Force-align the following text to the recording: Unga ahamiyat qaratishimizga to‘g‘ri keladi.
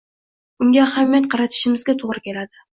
Unga 0.65 0.81
ahamiyat 0.85 1.29
qaratishimizga 1.35 1.99
to‘g‘ri 2.03 2.27
keladi. 2.29 2.69